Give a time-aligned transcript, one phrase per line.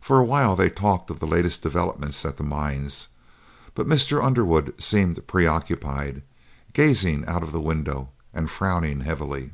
[0.00, 3.08] For a while they talked of the latest developments at the mines,
[3.74, 4.22] but Mr.
[4.22, 6.22] Underwood seemed preoccupied,
[6.74, 9.50] gazing out of the window and frowning heavily.